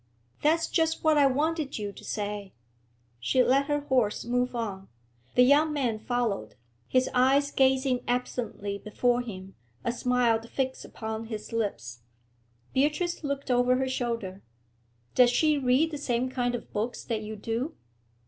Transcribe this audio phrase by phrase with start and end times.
[0.41, 2.53] 'That's just what I wanted you to say.'
[3.19, 4.87] She let her horse move on.
[5.35, 6.55] The young man followed,
[6.87, 9.53] his eyes gazing absently before him,
[9.85, 11.99] a smile fixed upon his lips.
[12.73, 14.41] Beatrice looked over her shoulder.
[15.13, 17.75] 'Does she read the same kind of books that you do?'